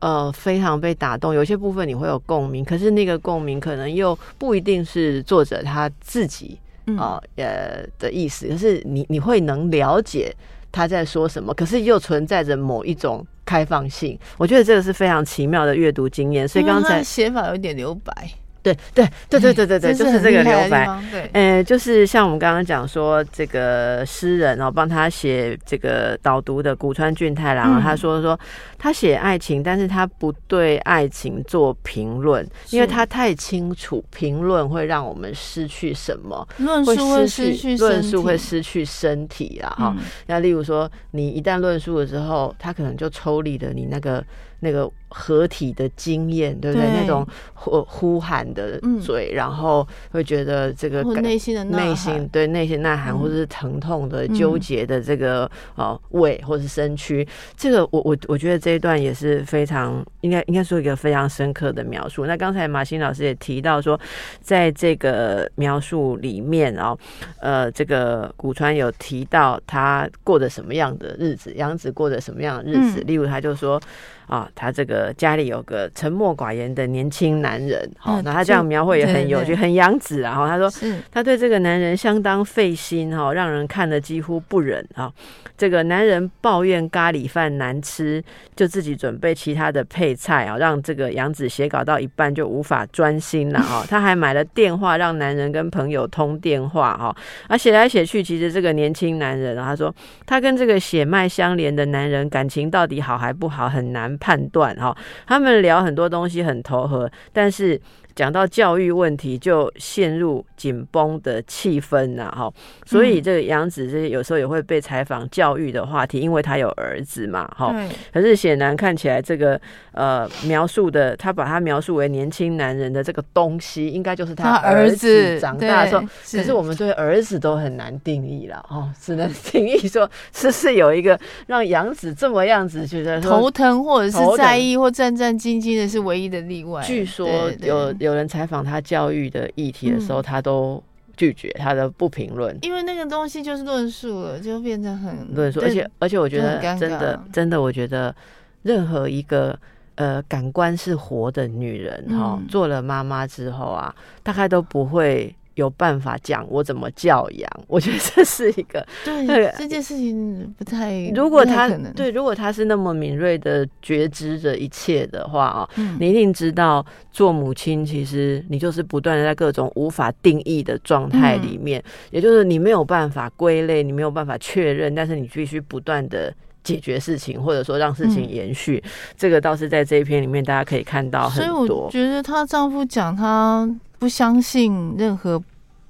[0.00, 10.34] 呃，非常被打动，有些部分你会有共鸣，可是那个共鸣可能又不一定是作者他自己嗯啊、呃的意思，可是你你会能了解
[10.70, 16.46] 他在说什么，可是又存在着某一种开放性，我觉得这个是非常奇妙的阅读经验。
[16.46, 18.30] 所以刚才写法有点留白，
[18.62, 20.88] 对对对对对对对，就是这个留白。
[21.10, 28.38] 对，呃，就是像我们刚刚讲说，这个诗人哦，帮他写这个导读的古川俊太郎他说说
[28.76, 39.94] 他写爱情，但是他不对爱情做评论，因为他太清楚评论会让我们失去什么，论述会失去论述会失去身体啦哈。
[39.96, 44.24] 嗯那例如说，你一旦论述的时候，他可能就抽离了你那个
[44.60, 46.86] 那个合体的经验，对不对？
[46.86, 47.00] 对。
[47.00, 48.98] 那种呼呼喊的嗯。
[49.00, 53.18] 嘴，然后会觉得这个感内心的内心对内心呐喊，嗯。
[53.18, 62.26] 或者是疼痛的、嗯纠结的这个呃胃或是身躯，这个我我我觉得这一段也是非常应该应该说一个非常深刻的描述。
[62.26, 63.98] 那刚才马欣老师也提到说，
[64.40, 66.96] 在这个描述里面哦，
[67.40, 73.06] 呃，这个古川有提到他过着什么样的日子，杨子过着什么样的日子，嗯。
[73.06, 73.80] 例如他就说。
[74.28, 80.30] 啊，他这个家里有个沉默寡言的年轻男人，好、嗯那他这样描绘也很有趣，很杨子啊。
[80.30, 85.10] 然后他说，是他对这个男人相当费心哈、让人看了几乎不忍啊。
[85.56, 88.22] 这个男人抱怨咖喱饭难吃，
[88.54, 93.84] 就自己准备其他的配菜啊，让这个杨子写稿到一半就无法专心了啊。
[93.90, 97.16] 他还买了电话，让男人跟朋友通电话哈。
[97.48, 99.92] 啊，写来写去，其实这个年轻男人啊，他说
[100.26, 104.96] 他跟这个血脉相连的男人感情到底好还不好，很难判断哈。
[105.26, 107.80] 他们聊很多东西很投合，但是
[108.18, 112.52] 讲到教育问题就陷入紧绷的气氛呐、哈。
[112.84, 117.70] 所以这个杨子这有时候也会被采访教育的话题，因为他有儿子嘛，哈。
[117.70, 119.60] 对，可是显然看起来这个
[119.92, 126.02] 呃描述的，他把他描述为年轻男人的这个东西，应该就是他儿儿子长大的时候。
[126.02, 136.82] 对可是我们对儿子都很难定义了哦，只能定义说是是有一个让杨子这么样子觉得说头疼或者是在意或战战兢兢的是唯一的例外。
[136.82, 140.82] 据说对对有有人采访他教育的议题的时候，嗯他都
[141.16, 142.56] 拒绝，他的不评论。
[142.62, 148.14] 因为那个东西就是论述了，就变成很论述，而且而且我觉得真的真的，我觉得
[148.62, 149.58] 任何一个
[149.96, 157.50] 呃感官是活的女人哈、嗯做了妈妈之后啊，大概都不会有办法讲我怎么教养。
[157.66, 178.82] 我觉得这是一个，那对这件事情不太，如果他对，如果他是那么敏锐的觉知着一切的话啊，嗯你一定知道，做母亲其实你就是不断的在各种无法定义的状态里面，也就是你没有办法归类，你没有办法确认，但是你必须不断的解决事情，或者说让事情延续。
[179.16, 181.90] 这个倒是在这一篇里面大家可以看到很所以我多。
[181.90, 183.68] 觉得她丈夫讲她
[183.98, 185.42] 不相信任何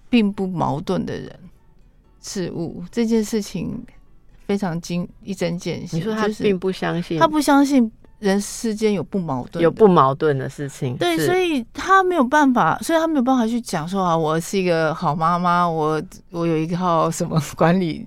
[0.08, 1.38] 并不矛盾的人
[2.20, 3.84] 事物这件事情
[4.46, 5.96] 非常精一针见血。
[5.96, 18.06] 你说他并不相信，他不相信人世间有不矛盾，有不矛盾的事情，对，所以他没有办法，所以他没有办法去讲说啊，我是一个好妈妈，我我有一套什么管理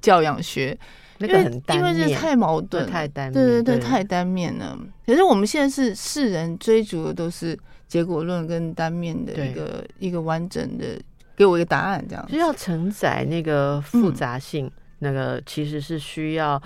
[0.00, 0.78] 教养学，
[1.22, 4.78] 那个很单因为这，太矛盾，太单面，对对对，太单面了。
[5.06, 11.00] 可是我们现在是世人追逐的都是结果论跟单面的一个一个完整的，
[11.36, 12.32] 给我一个答案这样子。
[12.32, 16.60] 就要承载那个复嗯杂性，那个其实是需要。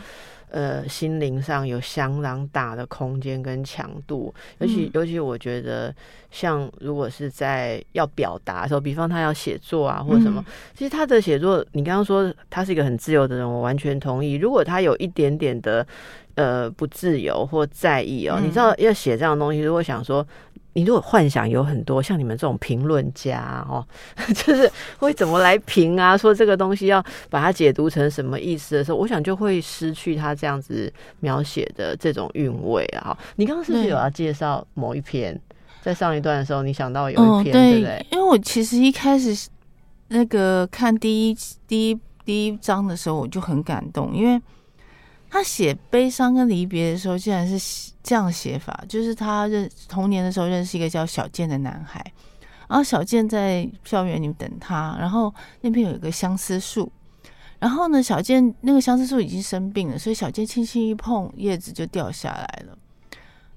[0.56, 4.90] 呃，心灵上有相当大的空间跟强度，尤其、嗯。
[4.94, 5.94] 尤其我觉得，
[6.30, 10.52] 像如果是在要表达的时候，比方他要写作啊，或者什么，嗯。
[10.74, 14.36] 其实他的写作，你刚刚说他是一个很自由的人，我完全同意。
[14.36, 15.86] 如果他有一点点的
[16.36, 20.24] 呃不自由或在意哦，嗯你知道要写这样的东西，如果想说。
[20.78, 23.82] 你如果幻想有很多像你们这种评论家哦，
[24.44, 26.14] 就是会怎么来评啊？
[26.14, 33.16] 说这个东西要把它解读成什么意思的时候，我想就会失去他这样子描写的这种韵味啊。
[33.36, 35.40] 你刚刚是不是有要介绍某一篇？
[35.80, 38.06] 在上一段的时候，你想到有嗯，一篇，对不对？
[38.12, 39.48] 因为我其实一开始
[40.08, 44.38] 那个看第一第一第一章的时候，我就很感动，因为
[45.36, 52.02] 他写悲伤跟离别的时候，竟然是这样写法，就是他认童年的时候认识一个叫小健的男孩，
[52.66, 56.90] 然后小健在校园里等他，然后那边有一个相思树。
[57.58, 62.78] 然后呢，小健那个相思树已经生病了，所以小健轻轻一碰，叶子就掉下来了。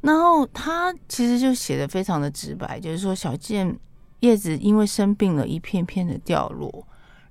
[0.01, 3.73] 然后他其实就写的非常的直白，就是说小健
[4.19, 6.85] 叶子因为生病了，一片片的掉落。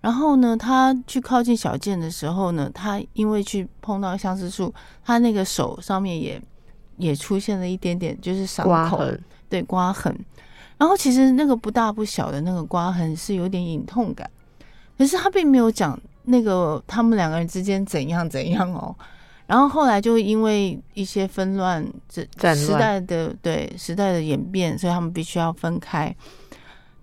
[0.08, 4.72] 然后呢，他去靠近小健的时候呢，他因为去碰到相思树，
[5.04, 6.40] 他那个手上面也
[6.96, 10.18] 也出现了一点点就是伤痕，对刮痕。
[10.78, 14.30] 然后其实那个不大不小的那个刮痕是有点隐痛感，
[14.96, 18.96] 可是他并没有讲那个他们两个人之间怎样怎样哦。
[19.46, 22.22] 然后后来就因为一些纷乱，这
[22.54, 26.16] 时代的对时代的演变，所以他们必须要分开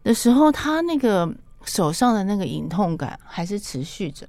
[0.04, 1.32] 的时候，他那个
[1.66, 4.28] 手上的那个隐痛感还是持续着。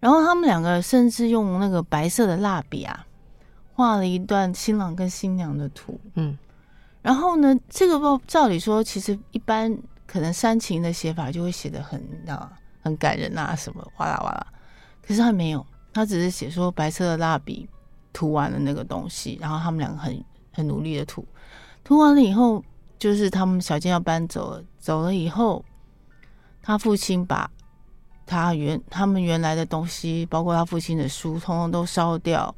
[0.00, 3.06] 然后他们两个甚至用那个白色的蜡笔啊，
[3.72, 5.98] 画了一段新郎跟新娘的图。
[6.14, 6.36] 嗯，
[7.00, 9.74] 然后呢，这个照照理说，其实一般
[10.06, 12.52] 可能煽情的写法就会写的很啊
[12.82, 14.46] 很感人啊什么哇啦哇啦，
[15.00, 17.66] 可是他没有，他只是写说白色的蜡笔
[18.12, 21.26] 涂完了那个东西，然后他们两个很很努力的涂，
[21.82, 22.62] 涂完了以后，
[22.98, 25.64] 就是他们小健要搬走了，走了以后，
[26.66, 27.48] 他父亲把
[28.24, 32.52] 他原他们原来的东西，包括他父亲的书，通通都烧掉，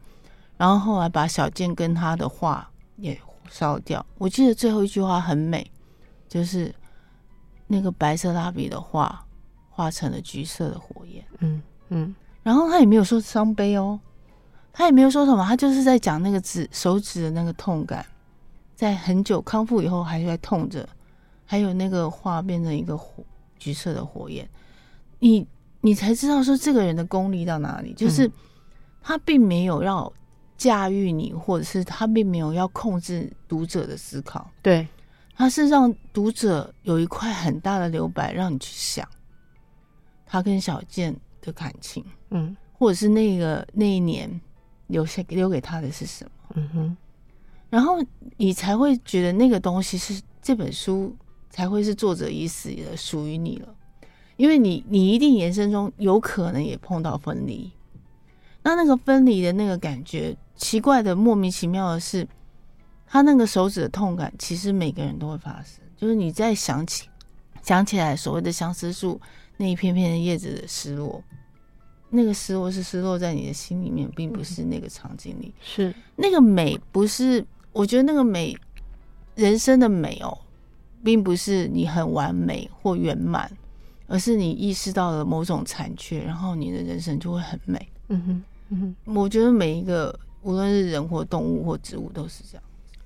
[0.57, 4.07] 然后后来把小健跟他的画也烧掉。
[4.16, 5.69] 我记得最后一句话很美，
[6.29, 6.73] 就是
[7.66, 9.27] 那个白色蜡笔的画
[9.69, 11.25] 化成了橘色的火焰。
[11.40, 12.14] 嗯嗯，
[12.45, 13.99] 然后他也没有说伤悲哦，
[14.73, 18.07] 他也没有说什么，他就是在讲那个指手指的那个痛感，
[18.77, 20.88] 在很久康复以后还在痛着，
[21.45, 23.25] 还有那个画变成一个火
[23.66, 24.48] 橘色的火焰，
[25.18, 25.44] 你
[25.81, 28.33] 你才知道说这个人的功力到哪里，就是嗯。
[29.02, 30.12] 他并没有要
[30.57, 34.87] 驾驭你，或者是他并没有要控制读者的思考，对，
[35.35, 39.09] 他是让读者有一块很大的留白，让你去想
[40.24, 42.05] 他跟小健的感情。
[42.31, 42.57] 嗯。
[42.79, 44.40] 或者是那个那一年
[44.88, 46.96] 留下留给他的是什么，嗯哼，
[47.70, 47.96] 然后
[48.37, 51.16] 你才会觉得那个东西是这本书
[51.57, 53.75] 才会是作者已死的属于你了，
[54.37, 57.73] 因为你你一定人生中有可能也碰到分离，
[58.62, 62.29] 那那个分离的那个感觉，奇怪的莫名其妙的是，
[63.07, 67.09] 他那个手指的痛感，其实每个人都会发生，就是你在想起
[67.62, 69.19] 想起来所谓的相思树
[69.57, 71.25] 那一片片的叶子的失落。
[72.11, 75.55] 那个失落是失落在你的心里面，并不是那个场景里。
[75.62, 77.42] 是那个美不是，
[77.73, 78.55] 我觉得那个美，
[79.35, 80.38] 人生的美哦，
[81.07, 83.49] 并不是你很完美或圆满，
[84.09, 87.88] 而是你意识到了某种残缺，然后你的人生就会很美。
[88.09, 89.15] 嗯哼嗯哼。
[89.15, 92.63] 我觉得每一个无论是人或动物或植物都是这样。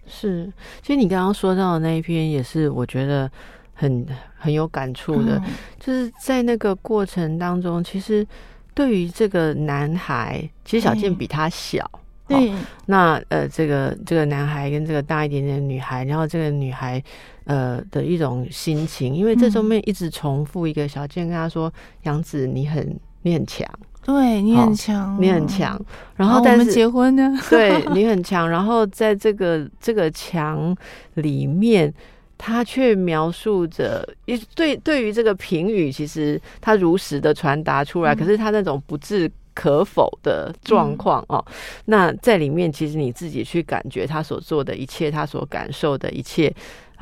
[0.06, 3.30] 是，其实你刚刚说到的那一篇也是我觉得
[3.74, 8.26] 很很有感触的，嗯就是在那个过程当中，其实
[8.72, 11.84] 对于这个男孩，其实小健嗯比他小。
[11.84, 11.98] 哦
[12.30, 12.52] 对，
[12.86, 17.02] 那呃，这个这个男孩跟这个大一点点的女孩，然后这个女孩
[17.50, 21.72] 呃的一种心情，因为这中面一直重复一个小健跟他说
[22.04, 23.68] ：“杨子，你很你很强。”
[24.02, 25.78] 对你很强，你很强，
[26.16, 27.38] 然然后但是结婚呢？
[27.50, 30.74] 对 你很强，然后在这个这个墙
[31.14, 31.92] 里面，
[32.38, 38.16] 他却描述着一对对于这个评语，其实他如实的传达出来，嗯。
[38.16, 41.44] 可是他那种不置可否的状况哦，
[41.84, 46.52] 那在里面其实你自己去感觉他所做的一切，他所感受的一切，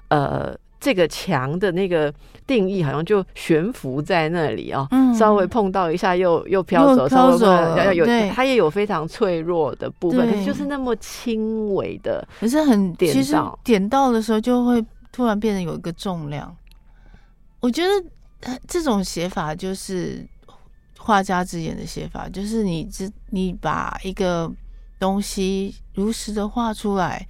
[0.08, 0.56] 呃。
[0.80, 2.14] 这个墙的那个
[2.46, 13.34] 定义好像就悬浮在那里哦，嗯稍微碰到一下又又飘走，稍微碰飘走对它也有非常脆弱的部分，可是对就是那么轻微的，可是很点其实
[13.64, 16.56] 点到的时候就会突然变得有一个重量。
[17.58, 17.90] 我觉得
[18.42, 20.24] 呃这种写法就是
[20.96, 24.48] 画家之眼的写法，就是你只你把一个
[25.00, 27.26] 东西如实的画出来，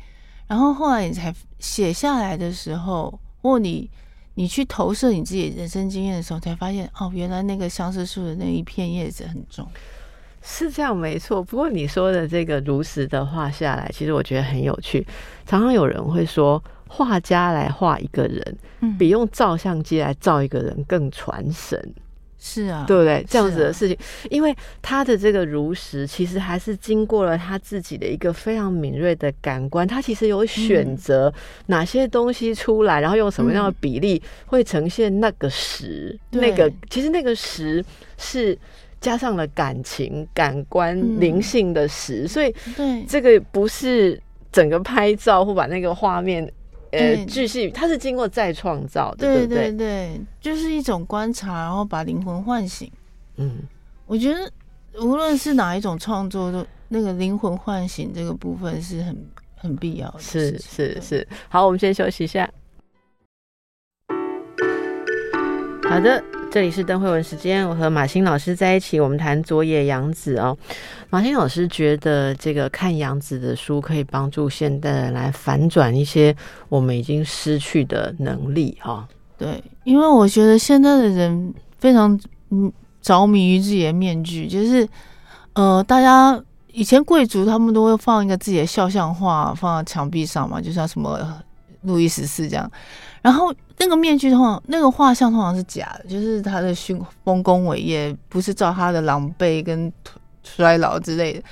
[0.47, 3.91] 然后后来你才写下来的时候，或你
[4.35, 9.67] 你去投射你自己人生经验的时候，才发现哦，原来那个相思树的那一片叶子很重。
[10.41, 11.43] 是这样没错。
[11.43, 15.05] 不过你说的这个如实的画下来，其实我觉得很有趣。
[15.45, 21.93] 常常有人会说，画家来画一个人，嗯，比用照相机来照一个人更传神。
[22.41, 23.24] 是啊，对不对？
[23.28, 23.99] 这样子的事情，
[24.30, 31.32] 因为他的这个如实，其实还是经过了他自己的一个非常敏锐的感官，他其实有选择
[31.66, 37.84] 哪些东西出来，然后用什么样的比例会呈现那个实，那个其实那个实
[38.16, 38.57] 是
[39.01, 41.18] 加上了感情、感官、嗯。
[41.18, 44.20] 灵性的实，所以对，这个不是
[44.53, 46.49] 整个拍照或把那个画面。
[46.93, 49.70] 呃，对继续，它是经过再创造的，对不对？
[49.70, 52.91] 对对，就是一种观察，然后把灵魂唤醒。
[53.36, 53.59] 嗯，
[54.07, 54.51] 我觉得
[55.01, 62.49] 无论是哪一种创作，都那个灵魂唤醒这个部分是很很必要的是是是，好，我们先休息一下。
[65.89, 70.57] 好的，这里是邓慧文时间，我和马欣老师在一起，我们谈佐野洋子哦。
[71.11, 76.35] 马欣老师觉得这个看杨子的书可以帮助现代人来反转一些
[76.69, 82.19] 我们已经失去的能力哈、对，因为我觉得现在的人非常
[82.51, 84.87] 嗯着迷于自己的面具，就是
[85.55, 86.39] 呃，大家
[86.73, 91.43] 以前贵族他们都会放一个自己的肖像画放在墙壁上嘛，就像什么
[91.83, 92.71] 路易十四这样，
[93.23, 99.91] 然后那个面具通常那个画像通常是假的，就是他的勋丰功伟业不是照他的狼狈跟
[100.43, 101.43] 衰老之类的，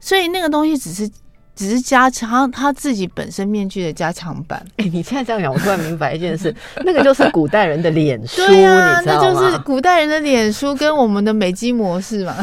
[0.00, 1.08] 所以那个东西只是
[1.54, 4.64] 只是加强他自己本身面具的加强版。
[4.78, 9.58] 哎、你现在这样讲，我突然明白一件事， 那个就是古代人的脸书，对呀、你知道那就是？
[9.58, 12.34] 古代人的脸书跟我们的美肌模式嘛，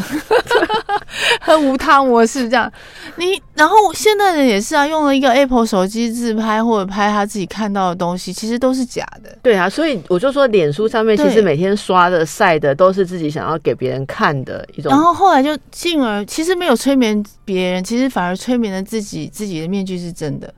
[1.41, 2.71] 和无他模式这样。
[3.15, 9.37] 你然后现代人也是啊，用了一个 Apple 手机自拍或者拍他自己看到的东西，其实都是假的。
[9.43, 20.53] 对啊，所以我就说，脸书上面其实每天刷的、晒的，都是自己想要给别人看的一种然后后来就进而其实没有催眠别人，其实反而催眠了自己，自己的面具是真的，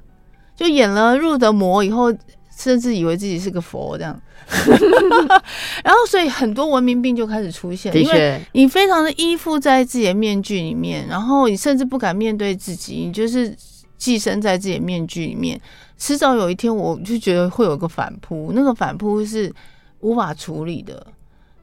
[0.56, 2.14] 就演了入的魔以后，
[2.56, 4.22] 甚至以为自己是个佛这样。
[5.84, 13.56] 然后所以很多文明病就开始出现，因为，你非常的依附在自己的面具里面，然后你甚至不敢面对自己，你就是
[13.98, 15.60] 寄生在自己的面具里面。
[15.98, 19.54] 迟早有一天，我就觉得会有个反扑，那个反扑是
[20.00, 21.06] 无法处理的。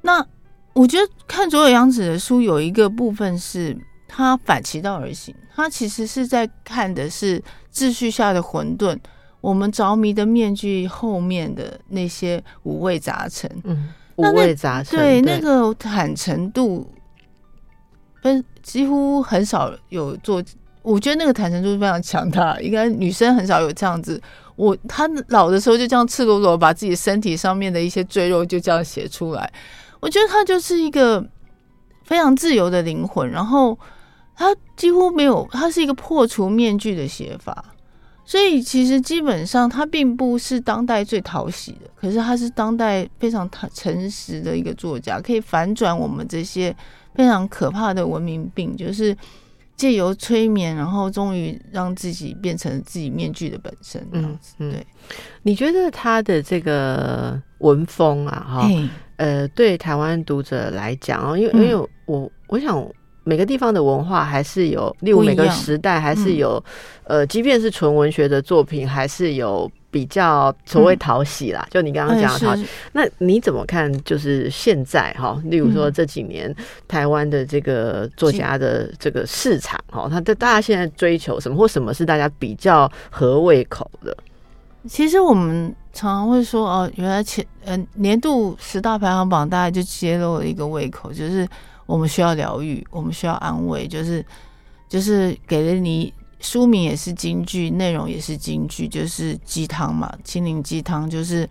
[0.02, 0.24] 那
[0.72, 3.76] 我觉得看左野洋子的书有一个部分是
[4.06, 7.42] 他反其道而行，他其实是在看的是
[7.74, 8.96] 秩序下的混沌，
[9.40, 13.50] 我们着迷的面具后面的那些五味杂陈。
[13.64, 16.86] 嗯，五味杂陈，对那个坦诚度，
[18.20, 20.42] 分几乎很少有做。
[20.82, 24.20] 我觉得那个坦诚度是非常强大，应该女生很少有这样子。
[24.56, 29.52] 我她老的时候就这样赤裸裸把自己身体上面的一些赘肉就这样写出来。
[30.00, 31.24] 我觉得她就是一个
[32.04, 33.78] 非常自由的灵魂，然后
[34.34, 37.64] 她几乎没有，她是一个破除面具的写法。
[38.28, 46.76] 所以其实基本上，他并不是当代最讨喜的，可是他是当代非常坦诚实的一个作家，可以反转我们这些
[47.14, 49.16] 非常可怕的文明病，就是
[49.76, 54.06] 借由催眠，然后终于让自己变成自己面具的本身。
[54.12, 54.72] 这样嗯子，嗯。
[54.72, 54.86] 对，
[55.42, 58.86] 你觉得他的这个文风啊，哈、嘿。
[59.16, 61.64] 呃，对台湾读者来讲哦，因为、嗯。
[61.64, 62.86] 因为我我想
[63.28, 66.64] 每个地方的文化还是有，例如每个时代还是嗯有，
[67.04, 71.68] 呃，即便是纯文学的作品，还是有比较所谓嗯讨喜啦。
[71.70, 73.92] 就你刚刚哎讲的讨喜，是那你怎么看？
[74.02, 76.54] 就是现在哈，例如说嗯这几年
[76.88, 84.16] 台湾的这个作家的这个市场哈，他的大家现在追求什么，或什么是大家比较合胃口的？
[84.88, 91.46] 其实我们常常会说，哦，原来前呃年度十大排行榜大概就揭露了一个胃口，就是
[91.88, 94.22] 我们需要疗愈，我们需要安慰，就是
[94.90, 101.48] 就是给了你书名也是京剧，内容也是京剧，就是鸡汤嘛，心灵鸡汤，就是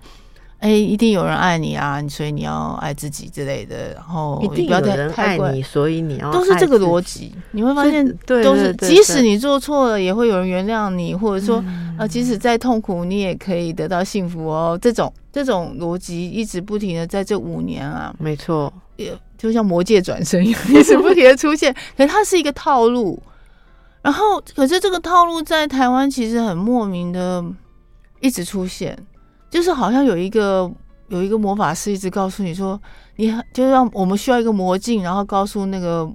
[0.60, 11.58] 哎，一定有人爱你啊，所以你要爱自己之类的，然后一定有人爱你，所以你要都是这个逻辑，你会发现对，都是即使你做错了，也会有人原谅你，或者说
[11.98, 23.22] 啊，即使再痛苦，你也可以得到幸福哦，这种这种逻辑一直不停的在这五年啊，没错，也就像魔界转身一样， 一直不停的出现，可是它是一个套路。
[24.02, 27.44] 然后，可是这个套路在台湾其实很莫名的
[28.22, 28.98] 一直出现，
[29.50, 30.72] 就是好像有一个
[31.10, 32.80] 有一个魔法师一直告诉你说，
[33.18, 36.10] 你就让我们需要一个魔镜，然后告诉那个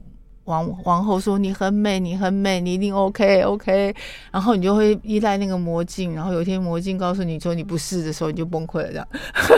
[0.44, 3.94] 王王后说你很美，你很美，你一定 OK OK，
[4.30, 9.08] 然后你就会依赖那个魔镜，然后有一天魔镜告诉你说你不是的时候，你就崩溃了这样。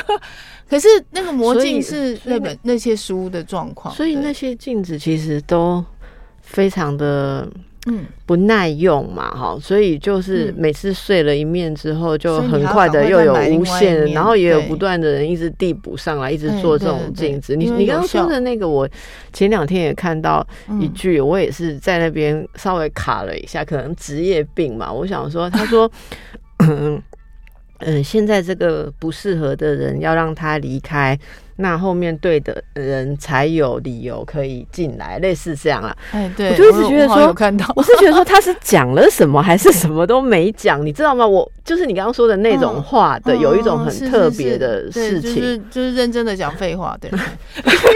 [0.69, 5.85] 可是那个魔镜是那本那些书的状况，所以那些镜子其实都
[6.41, 7.49] 非常的。
[7.87, 17.55] 嗯，不耐用嘛，哈，所以就是每次碎了一面之后，就很快的又有无限，然后也有不断的人一直递补上来，一直做这种镜子。
[17.55, 18.89] 你你刚刚说的那个，我
[19.35, 20.47] 前两天也看到
[20.81, 24.91] 一句，我也是在那边稍微卡了一下，可能职业病嘛。
[24.91, 25.91] 我想说，他说，
[26.67, 27.03] 嗯
[27.81, 31.19] 嗯，现在这个不适合的人要让他离开。
[31.57, 35.97] 那后面对的人才有理由可以进来，类似这样啊。
[36.11, 41.27] 哎，对，我就一直觉得说，看到，我是觉得说他是讲了什么，还是什么都没讲，你知道吗？
[41.27, 47.11] 我就是你刚刚说的那种话的，有一种很特别的事情，就是就是认真的讲废话，对。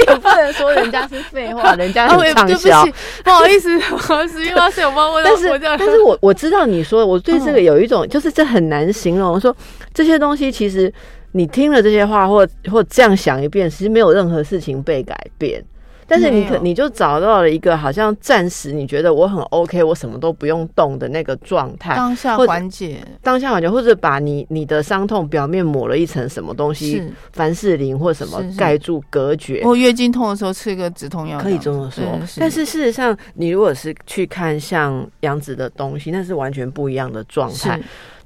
[0.09, 2.87] 也不能说人家是废话， 人家很畅销。
[3.25, 9.55] 不好意思， 不好意思，因为是有帮我，但是但是我我知道你说，我对这个有一种，就是这很难形容，说
[9.93, 10.93] 这些东西其实。
[11.33, 15.65] 你听了这些话，或或这样想一遍，其实没有任何事情被改变。
[16.11, 27.03] 但是你可你就找到了一个好像暂时你觉得我很 OK，我什么都不用动的那个状态，当下缓解，当下缓解，或者把你你的伤痛表面抹了一层什么东西，
[27.35, 29.61] 凡士林或什么盖住隔绝。
[29.65, 32.03] 我月经痛的时候吃一个止痛药，可以这么说。
[32.39, 37.79] 但是事实上，你如果是去看像杨子的东西，那是完全不一样的状态。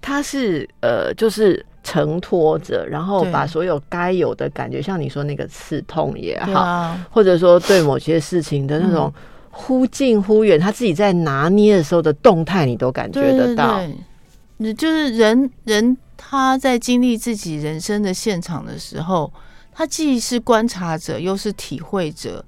[0.02, 1.64] 它是呃，就是。
[1.84, 9.12] 承托着，然后把所有该有的感觉，像你说那个刺痛也好，或者说对某些事情的那种
[9.50, 13.80] 忽近忽远，他自己在拿捏的时候的动态，你都感觉得到。
[14.58, 19.32] 你就是人人他在经历自己人生的现场的时候，
[19.72, 22.44] 他既是观察者，又是体会者，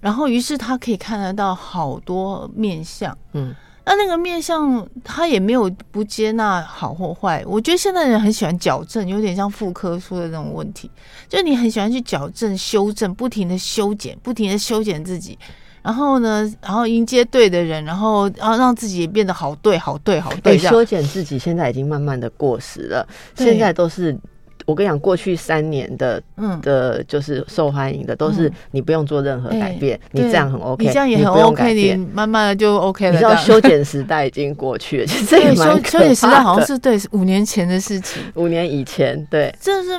[0.00, 3.54] 然后于是他可以看得到好多面相，嗯。
[3.86, 7.44] 那那个面相，他也没有不接纳好或坏。
[7.46, 10.90] 我觉得现在人很喜欢矫正，有点像妇科说的那种问题，
[11.28, 15.38] 就你很喜欢去矫正、修正，不停的修剪，不停的修剪自己，
[15.82, 20.56] 然后呢，然后迎接对的人，然后然后让自己也变得好对、好对、好对。
[20.56, 23.06] 修剪自己现在已经慢慢的过时了，
[23.36, 24.18] 现在都是。
[24.64, 33.12] 我跟你讲，过去三年的，嗯，的就是受欢迎的，都是你不用做任何改变，你这样很 OK，你这样也很 OK，你慢慢的就 OK 了。
[33.12, 39.90] 你知道修剪时代已经过去了， 其实这也蛮修剪时代好像是对五年前的事情，五年以前，对，这是。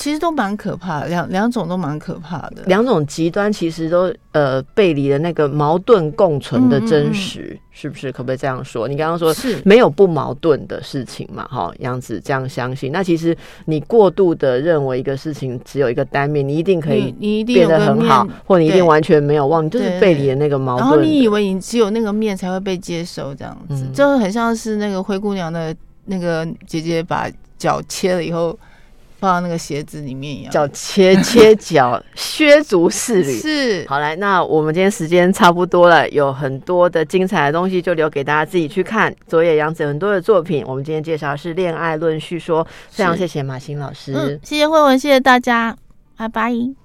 [0.00, 2.62] 其实都蛮可怕的，两两种都蛮可怕的。
[2.64, 8.10] 两种极端其实都呃背离了那个矛盾共存的真实，是不是？
[8.10, 8.88] 可不可以这样说？
[8.88, 11.46] 你刚刚说是没有不矛盾的事情嘛？
[11.50, 12.90] 哈，杨子这样相信。
[12.90, 13.36] 那其实
[13.66, 20.88] 你过度的认为一个事情只有一个单面，你一定可以你一定变得很好，或你一定完全没有忘，就是背离了那个矛盾。
[20.88, 25.76] 然后你以为你只有那个面才会被接受，这样子就很像是那个灰姑娘的
[26.06, 28.58] 那个姐姐把脚切了以后。
[29.20, 33.38] 放到那个鞋子里面一样，叫切切脚， 削足适履。
[33.38, 39.14] 是，好来，那我们今天时间差不多了，有很多的精彩的东西就留给大家自己去看。
[39.28, 45.76] 佐野洋子很多的作品，我们今天介绍是《恋爱论叙说》，非常谢谢马欣老师，谢谢慧文，谢谢大家，
[46.16, 46.79] 拜拜。